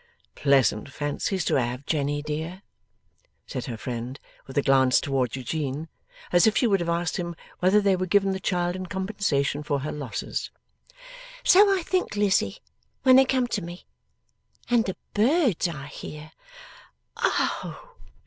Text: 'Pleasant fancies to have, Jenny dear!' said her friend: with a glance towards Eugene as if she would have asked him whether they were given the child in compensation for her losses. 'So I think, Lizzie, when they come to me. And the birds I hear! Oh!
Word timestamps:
'Pleasant 0.33 0.89
fancies 0.91 1.45
to 1.45 1.53
have, 1.61 1.85
Jenny 1.85 2.23
dear!' 2.23 2.63
said 3.45 3.65
her 3.65 3.77
friend: 3.77 4.19
with 4.47 4.57
a 4.57 4.63
glance 4.63 4.99
towards 4.99 5.35
Eugene 5.35 5.89
as 6.31 6.47
if 6.47 6.57
she 6.57 6.65
would 6.65 6.79
have 6.79 6.89
asked 6.89 7.17
him 7.17 7.35
whether 7.59 7.79
they 7.79 7.95
were 7.95 8.07
given 8.07 8.31
the 8.31 8.39
child 8.39 8.75
in 8.75 8.87
compensation 8.87 9.61
for 9.61 9.81
her 9.81 9.91
losses. 9.91 10.49
'So 11.43 11.77
I 11.77 11.83
think, 11.83 12.15
Lizzie, 12.15 12.57
when 13.03 13.15
they 13.15 13.25
come 13.25 13.45
to 13.49 13.61
me. 13.61 13.85
And 14.71 14.85
the 14.85 14.97
birds 15.13 15.67
I 15.67 15.85
hear! 15.85 16.31
Oh! 17.17 17.93